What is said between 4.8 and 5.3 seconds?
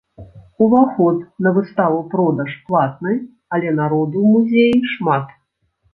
шмат.